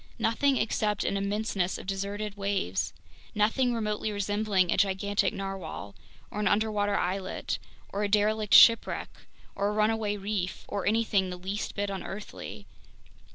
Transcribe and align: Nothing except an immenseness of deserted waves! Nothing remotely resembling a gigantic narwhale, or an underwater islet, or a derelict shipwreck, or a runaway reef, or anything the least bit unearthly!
Nothing 0.17 0.57
except 0.57 1.03
an 1.03 1.15
immenseness 1.15 1.77
of 1.77 1.85
deserted 1.85 2.35
waves! 2.35 2.91
Nothing 3.35 3.71
remotely 3.71 4.11
resembling 4.11 4.71
a 4.71 4.77
gigantic 4.77 5.31
narwhale, 5.31 5.93
or 6.31 6.39
an 6.39 6.47
underwater 6.47 6.95
islet, 6.97 7.59
or 7.93 8.01
a 8.03 8.09
derelict 8.09 8.55
shipwreck, 8.55 9.09
or 9.53 9.67
a 9.67 9.71
runaway 9.73 10.17
reef, 10.17 10.65
or 10.67 10.87
anything 10.87 11.29
the 11.29 11.37
least 11.37 11.75
bit 11.75 11.91
unearthly! 11.91 12.65